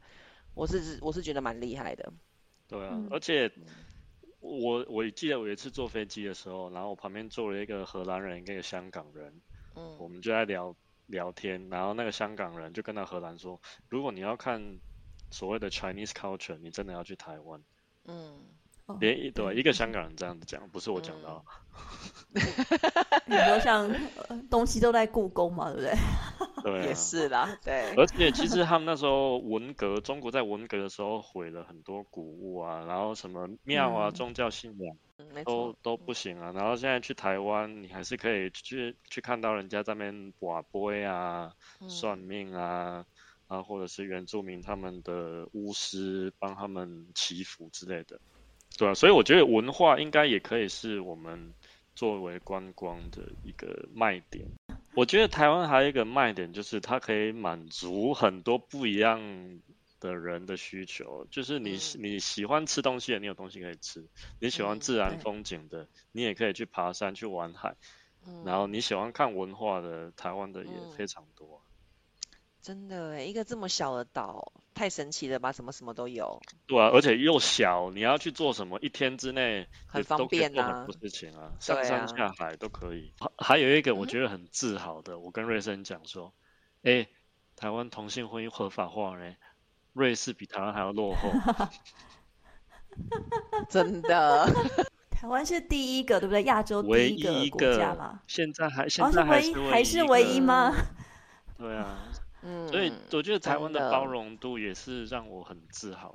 [0.54, 2.10] 我是我是觉得蛮厉害的。
[2.68, 3.52] 对啊，嗯而且
[4.40, 9.42] 我我记得我有一次坐飞机的时候，然后我旁边坐了一个荷兰人，跟一个香港人，
[9.74, 10.74] 嗯我嗯，们就在聊
[11.08, 14.78] 聊天，然后那个香港人就跟那荷兰说，如果你要看
[15.30, 17.60] 所谓的 Chinese culture，你真的要去台湾。
[18.04, 18.38] 嗯，
[18.86, 21.42] 哦连一对一个香港人这样子讲，不是我讲的哦。
[23.26, 23.88] 你说像、
[24.28, 26.80] 呃东西都在故宫嘛，对不对？
[26.80, 36.52] 也 对啊，是啦，对，而且其实他们那时候文革，中国在文革的时候毁了很多古物啊，然后什么庙啊、嗯宗教信仰嗯，都都不行啊。
[36.54, 43.04] 然后现在去台湾，你还是可以去去看到人家在那边卜杯啊、嗯算命啊，
[43.48, 48.20] 啊或者是原住民他们的巫师帮他们祈福之类的，
[48.76, 48.94] 对啊。
[48.94, 51.52] 所以我觉得文化应该也可以是我们
[51.94, 54.46] 作为观光的一个卖点。
[54.94, 59.20] 我觉得台湾还有一个卖点，就是它可以满足很多不一样
[60.00, 61.26] 的人的需求。
[61.30, 64.02] 就是你、嗯你喜欢吃东西的，你有东西可以吃；
[64.40, 67.76] 你喜欢嗯自然风景的，你也可以去爬山、去玩海。
[68.26, 71.62] 嗯然后你喜欢看文化的，台湾的也嗯非常多。
[72.60, 75.52] 真的哎，一个这么小的岛，太神奇了吧？
[75.52, 83.12] 什么什么都有，对啊，而且又小，你要去做什么，一天之内很方便啊做很多事情啊，上山啊下海都可以。
[83.18, 86.34] 还还有一个我嗯觉得很自豪的，我跟瑞生讲说，
[86.82, 87.08] 哎，
[87.56, 89.36] 台湾同性婚姻合法化嘞，
[89.92, 91.30] 瑞士比台湾还要落后。
[93.68, 94.46] 真的。
[95.10, 96.44] 台湾是第一个，对不对？
[96.44, 97.20] 亚洲第唯一
[97.50, 100.72] 个国家个嘛。，现在还现在唯一，是还是唯一吗？
[101.58, 102.08] 对啊，
[102.42, 106.14] 嗯，所以我觉得台湾的的包容度也是让我很自豪。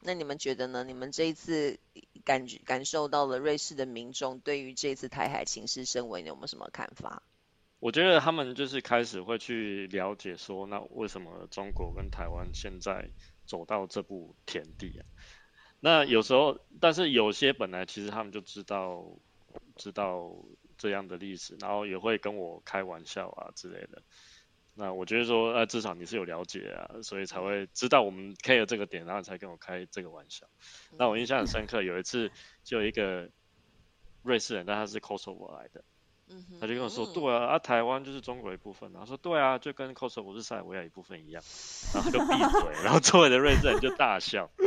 [0.00, 0.82] 那你们觉得呢？
[0.82, 1.78] 你们这一次
[2.24, 7.22] 感觉感受到了瑞士的民众对于这次台海情势升温，你有没有什么看法？
[7.78, 13.10] 我觉得他们就是开始会去了解说，那为什么中国跟台湾现在
[13.44, 15.04] 走到这步田地啊？
[15.80, 19.04] 那有时候，但是有些本来其实他们就知道
[19.76, 20.34] 知道
[20.78, 24.02] 这样的历史，然后也会跟我开玩笑啊之类的。
[24.74, 30.46] 那我觉得说，呃，至少你是有了解啊，所以才会知道我们 care 这个点，然后才跟我开这个玩笑。
[30.98, 32.30] 那我印象很深刻，有一次
[32.64, 33.30] 就有一个
[34.22, 35.84] 瑞士人，但他是 Kosovo 来的。
[36.28, 39.00] 嗯哼他就跟我说，嗯对啊，啊，台湾就是中国一部分啊。
[39.00, 41.42] 他说，对啊，就跟 Kosovo 是塞尔维亚一部分一样。
[41.94, 44.50] 然后他就闭嘴， 然后周围的瑞士人就大笑。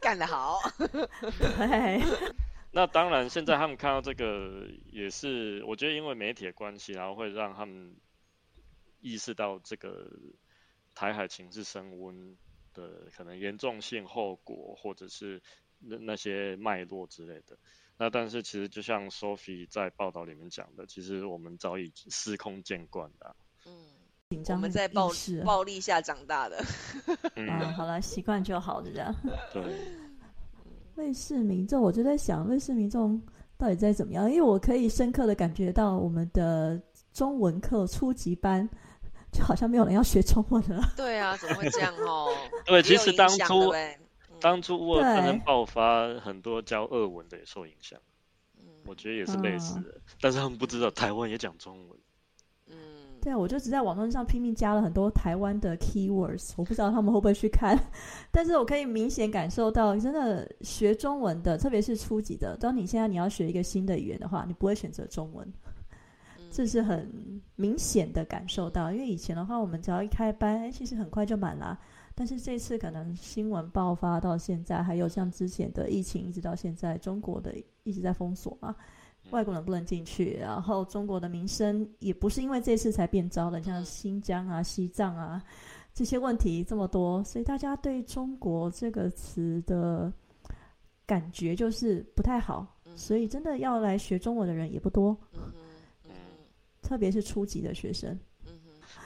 [0.00, 0.58] 干得好，
[2.72, 7.96] 那当然，现在他们看到这个也是，我觉得因为媒体的关系，然后会让他们
[9.00, 10.10] 意识到这个
[10.94, 12.36] 台海情势升温
[12.74, 15.42] 的的可能严重性后果，或者是
[15.80, 17.58] 那那些脉络之类的。
[18.00, 23.36] 那但是其实就像 Sophie 在报道里面讲的，其实我们早已司空见惯的。
[23.66, 25.10] 嗯，我们在暴
[25.44, 26.64] 暴力下长大的。
[27.34, 29.14] 嗯， 好了，习惯就好，这样。
[29.52, 29.62] 对。
[30.94, 33.20] 卫视民众，我就在想，卫视民众
[33.58, 34.30] 到底在怎么样？
[34.30, 36.80] 因为我可以深刻的感觉到，我们的
[37.12, 38.66] 中文课初级班
[39.30, 40.82] 就好像没有人要学中文了。
[40.96, 42.34] 对啊，怎么会这样哦？
[42.64, 43.70] 对，其实当初。
[44.40, 47.98] 当初乌尔战争爆发，很多教俄文的也受影响。
[48.58, 51.98] 嗯，我觉得也是类似的，但是他们不知道台湾也讲中文。
[52.68, 52.74] 嗯，
[53.20, 57.78] 对啊，我就只在网络上拼命加了很多台湾的 keywords，我不知道他们会不会去看。
[58.30, 65.52] 但是我可以明显感受到，真的学中文的，特别是初级的，当你现在你要学一个新的语言的话，你不会选择中文。
[66.52, 71.78] 这是很明显的感受到，因为以前的话，我们只要一开班，哎，其实很快就满了。
[72.20, 78.76] 但是这次可能新闻爆发到现在，还有像之前的疫情一直到现在，中国的一直在封锁嘛，
[79.30, 85.42] 外国人不能进去，然后中国的民生也不是因为这次才变糟的，像新疆啊、西藏啊
[85.94, 90.12] 这些问题这么多，所以大家对中国这个词的
[91.06, 95.16] 感觉就是不太好，所以真的要来学中文的人也不多，
[96.82, 98.20] 特别是初级的学生。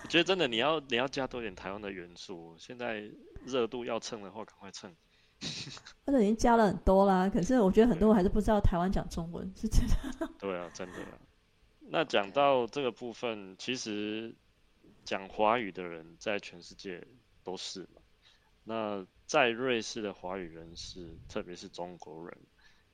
[0.04, 2.54] 我觉得真的，你要你要加多点台湾的元素。
[2.58, 3.10] 现在
[3.46, 4.94] 热度要蹭的话，赶快蹭。
[6.06, 10.30] 或者已经加了很多啦，可是我觉得很多人还是不知道台湾讲中文是真的。
[10.38, 10.94] 对啊，真的。
[11.80, 14.34] 那讲到这个部分，其实
[15.04, 17.06] 讲华语的人在全世界
[17.42, 18.02] 都是嘛。
[18.62, 22.38] 那在瑞士的华语人士，特别是中国人，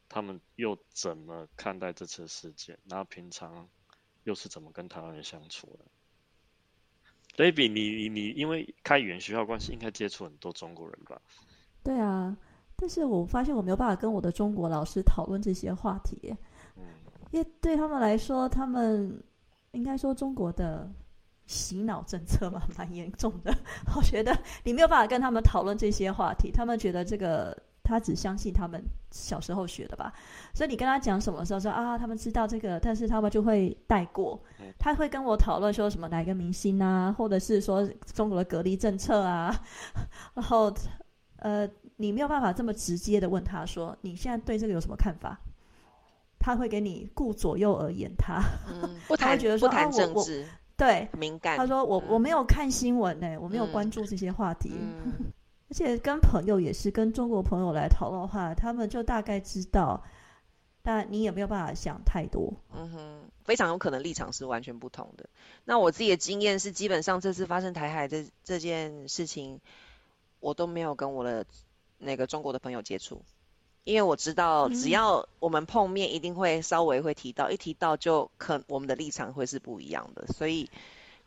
[0.09, 2.79] 他们又怎么看待这次事件？
[2.89, 3.69] 然后平常
[4.23, 5.85] 又是怎么跟台湾人相处的
[7.41, 11.19] ？baby，你你你，因为开语言学校关系，应该接触很多中国人吧？
[11.83, 12.37] 对啊，
[12.77, 16.37] 但是我发现我没有办法跟我的中国老师讨论这些话题，
[16.77, 16.85] 嗯，
[17.31, 19.11] 因为对他们来说，他们
[19.71, 20.87] 应该说中国的
[21.47, 23.57] 洗脑政策嘛，蛮严重的。
[23.97, 27.57] 我觉得你没有办法跟他们讨论这些话题，他们觉得这个。
[27.91, 30.13] 他只相信他们小时候学的吧，
[30.55, 34.41] 所以你跟他讲什么时候说啊，他们知道这个，但是他们就会带过。
[34.79, 39.55] 他会跟我讨论说什么哪个明星啊，或者是说中国的隔离政策啊，
[40.35, 40.73] 然后
[41.37, 45.39] 呃，你没有办法这么直接的问他说你现在对这个有什么看法？
[46.39, 48.41] 他会给你顾左右而言他，
[49.09, 50.25] 不谈觉得说啊我我
[50.77, 51.07] 对。
[51.19, 51.59] 敏感。
[51.59, 54.73] 他说我我没有看新闻呢，我没有关注这些话题。
[55.71, 60.03] 而且跟朋友也是跟中国朋友来讨论的话，他们就大概知道，
[60.83, 62.53] 但你也没有办法想太多。
[62.75, 65.31] 嗯哼，非常有可能立场是完全不同的。
[65.65, 69.61] 那我自己的经验是，基本上这次发生台海这这件事情，
[70.41, 71.47] 我都没有跟我的
[71.99, 73.23] 那个中国的朋友接触，
[73.85, 80.69] 因为我知道只要我们碰面，一定会稍微会提到，一提到就可我们的立场会是不一样的，所以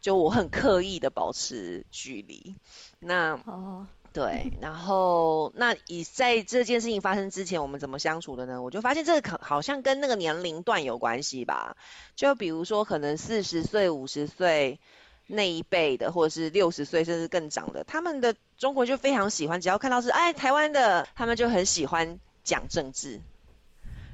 [0.02, 2.58] 就我很刻意的保持距离。
[3.00, 3.88] 那哦。
[4.13, 8.62] 对， 然后那以在这件事情发生之前，我们怎么相处的呢？
[8.62, 11.76] 我就发现这个可好像跟那个年龄段有关系吧。
[12.15, 14.80] 就比如说，可能四十岁、五十岁
[15.26, 23.19] 那一辈的，或者是六十岁甚至更长的，他们的中国就非常喜欢，只要看到是哎台湾的，他们就很喜欢讲政治。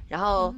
[0.08, 0.54] 然后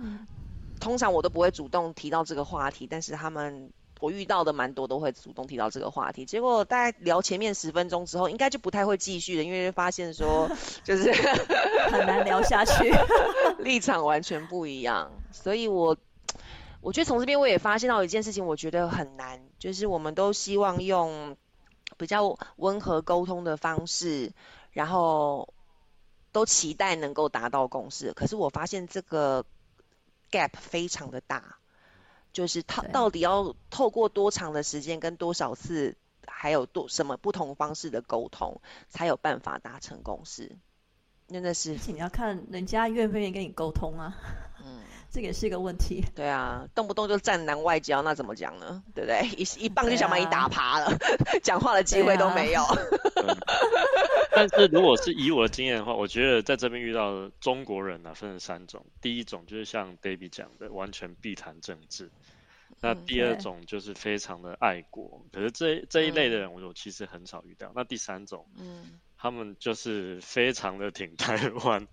[0.81, 3.73] 通常我都不会主动提到这个话题，但是他们。
[4.03, 10.51] 我遇到的蛮多都会主动提到这个话题，结果大概聊前面十分钟之后，应该就不太会继续了，因为发现说
[10.83, 11.13] 就是
[11.89, 12.93] 很难聊下去，
[13.63, 15.13] 立场完全不一样。
[15.31, 15.97] 所以我
[16.81, 21.37] 我觉得从这边我也发现到一件事情，我觉得很难，就是我们都希望用
[21.97, 24.33] 比较温和沟通的方式，
[24.73, 25.55] 然后
[26.33, 28.13] 都期待能够达到共识。
[28.15, 29.45] 可是我发现这个
[30.33, 31.57] gap 非常的大。
[32.33, 40.57] 就是他到底要透过多长的时间，跟多少次，还有多什么不同方式的沟通，才有办法达成共识？
[41.29, 44.15] 真的是，你要看人家愿不愿意跟你沟通啊。
[45.13, 46.03] 嗯，这也是一个问题。
[46.17, 48.83] 对啊，动不动就战南外交，那怎么讲呢？
[48.95, 49.29] 对不对？
[49.37, 50.97] 一 一棒就想把你打趴了，
[51.43, 52.63] 讲话的机会都没有。
[54.35, 58.85] 但是如果是以我的经验的话，我觉得在这边遇到的中国人呢，分成三种。
[59.03, 62.11] 第一种就是像 Baby 讲的，完全避谈政治。
[62.81, 67.71] 那第二种就是非常的爱国，可是这这一类的人，我我其实很少遇到。
[67.77, 71.87] 那第三种，嗯，他们就是非常的挺台湾，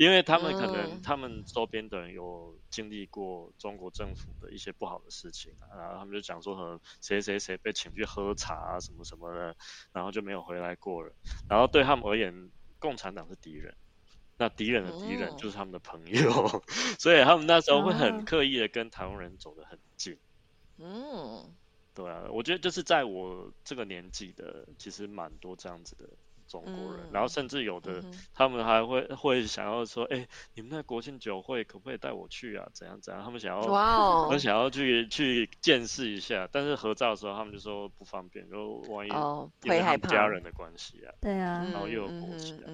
[0.00, 9.54] 因为他们可能他们周边的人有经历过中国政府的一些不好的事情啊，然后他们就讲说和谁谁谁被请去喝茶啊什么什么的，
[9.92, 11.14] 然后就没有回来过了。
[11.48, 13.76] 然后对他们而言，共产党是敌人，
[14.36, 16.64] 那敌人的敌人就是他们的朋友，
[16.98, 20.18] 所以他们那时候会很刻意的跟台湾人走得很近。
[20.78, 21.54] 嗯，
[21.94, 26.10] 对啊，我觉得就是在我这个年纪的，其实蛮多这样子的。
[26.52, 28.02] 中国人，然后甚至有的
[28.34, 32.68] 他们还会 会想要说，哎，你们那国庆酒会可不可以带我去啊？
[32.74, 33.24] 怎样怎样？
[33.24, 39.10] 他们想要，哇哦， 很想要去去见识一下，但是合照的时候他们就说不方便，就万一
[39.62, 42.68] 因为他们家人的关系啊，对啊，然后又有国旗啊，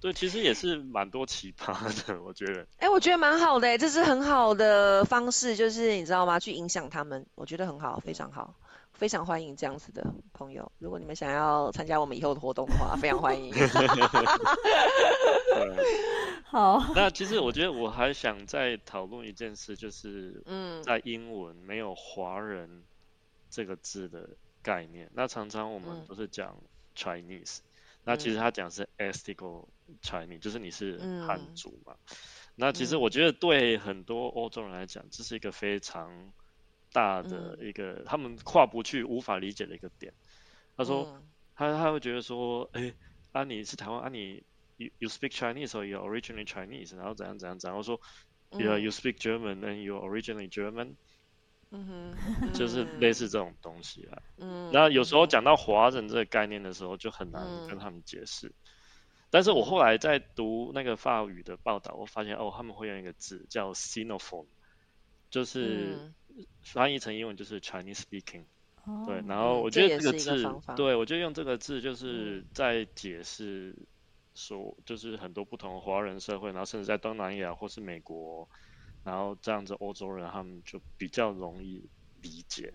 [0.00, 1.72] 对，其实也是蛮多奇葩
[2.08, 2.66] 的， 我觉得。
[2.78, 6.40] 哎，我觉得蛮好的，这是很好的方式，就是你知道吗？
[6.40, 8.54] 去影响他们，我觉得很好，非常好。
[9.00, 13.50] 非常欢迎这样子的朋友，如果你们想要参加我们以后的活动的话，非常欢迎。
[16.44, 22.84] 好，那其实我觉得我还想再讨论一件事，就是嗯，在英文没有华人
[23.48, 24.28] 这个字的
[24.62, 25.10] 概念。
[25.14, 26.54] 那常常我们都是讲
[26.94, 27.60] Chinese，
[28.04, 29.64] 那其实他讲是 ethnic
[30.02, 31.94] Chinese，就是你是汉族嘛。
[32.54, 36.30] 那其实我觉得对很多欧洲人来讲，这是一个非常。
[36.92, 40.12] 大的一个他们跨不去、无法理解的一个点。
[40.76, 41.20] 他说，
[41.54, 42.94] 他他会觉得说，哎，
[43.32, 44.42] 啊你是台湾啊你
[44.78, 47.76] you you speak Chinese or you originally Chinese，然后怎样怎样怎样。
[47.76, 48.00] 我说
[48.52, 50.94] ，yeah you speak German and you originally German。
[51.72, 54.22] 嗯哼， 就是类似这种东西啊。
[54.38, 54.70] 嗯。
[54.72, 58.52] 那有时候讲到华人这个概念的时候，就很难跟他们解释。
[59.30, 64.46] 但是我后来在读那个法语的报道，我发现哦，他们会用一个字叫 Sinophone，
[65.30, 66.12] 就是。
[66.62, 68.44] 翻译成英文就是 Chinese speaking，
[69.06, 70.44] 对，然后我觉得这个字，
[70.76, 73.74] 对我觉得用这个字就是在解释
[74.34, 78.48] 说，就是很多不同华人社会，然后甚至在东南亚或是美国，
[79.02, 81.88] 然后这样子欧洲人他们就比较容易
[82.20, 82.72] 理解。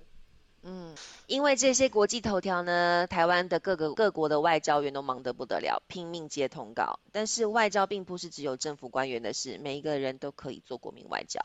[0.67, 0.95] 嗯，
[1.27, 6.99] 因为这些国际头条呢，台湾的各个各国的外交员都忙得不得了，拼命接通告。
[7.11, 11.39] 但是外交并不是只有政府官员的事，每一个人都可以做国民外交。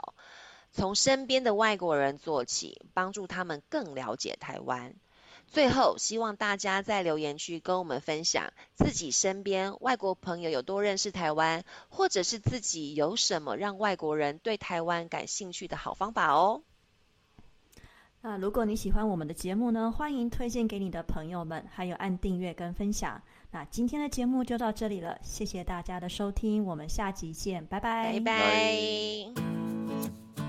[0.73, 4.95] 从身边的外国人做起，帮助他们更了解台湾。
[5.47, 16.63] 最后，希望大家在留言区跟我们分享自己身边外国朋友有多认识台湾，或者是自己有什么让外国人对台湾感兴趣的好方法哦。
[18.23, 23.21] 那如果你喜欢我们的节目呢，欢迎推荐给你的朋友们，还有按订阅跟分享。
[23.51, 30.40] 那今天的节目就到这里了，谢谢大家的收听，我们下集见，拜拜，拜拜。